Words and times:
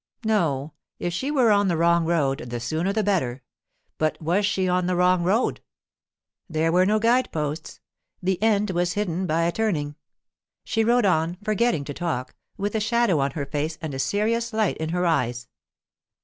No, 0.25 0.73
if 0.97 1.13
she 1.13 1.29
were 1.29 1.51
on 1.51 1.67
the 1.67 1.77
wrong 1.77 2.05
road, 2.07 2.49
the 2.49 2.59
sooner 2.59 2.91
the 2.91 3.03
better; 3.03 3.43
but 3.99 4.19
was 4.19 4.47
she 4.47 4.67
on 4.67 4.87
the 4.87 4.95
wrong 4.95 5.21
road? 5.21 5.61
There 6.49 6.71
were 6.71 6.87
no 6.87 6.97
guide 6.97 7.31
posts; 7.31 7.79
the 8.19 8.41
end 8.41 8.71
was 8.71 8.93
hidden 8.93 9.27
by 9.27 9.43
a 9.43 9.51
turning. 9.51 9.95
She 10.63 10.83
rode 10.83 11.05
on, 11.05 11.37
forgetting 11.43 11.83
to 11.83 11.93
talk, 11.93 12.33
with 12.57 12.73
a 12.73 12.79
shadow 12.79 13.19
on 13.19 13.29
her 13.33 13.45
face 13.45 13.77
and 13.79 13.93
a 13.93 13.99
serious 13.99 14.53
light 14.53 14.77
in 14.77 14.89
her 14.89 15.05
eyes. 15.05 15.47